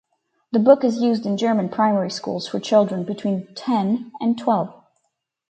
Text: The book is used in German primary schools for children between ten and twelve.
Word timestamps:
The 0.51 0.57
book 0.57 0.83
is 0.83 0.99
used 0.99 1.27
in 1.27 1.37
German 1.37 1.69
primary 1.69 2.09
schools 2.09 2.47
for 2.47 2.59
children 2.59 3.03
between 3.03 3.53
ten 3.53 4.11
and 4.19 4.35
twelve. 4.35 4.73